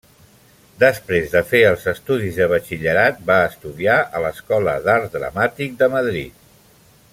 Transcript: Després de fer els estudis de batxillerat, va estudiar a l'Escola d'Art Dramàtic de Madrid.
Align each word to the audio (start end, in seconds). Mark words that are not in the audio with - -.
Després 0.83 1.27
de 1.33 1.41
fer 1.49 1.59
els 1.71 1.85
estudis 1.91 2.39
de 2.39 2.47
batxillerat, 2.53 3.21
va 3.29 3.37
estudiar 3.51 3.99
a 4.01 4.23
l'Escola 4.25 4.75
d'Art 4.89 5.19
Dramàtic 5.21 5.81
de 5.83 5.95
Madrid. 5.99 6.45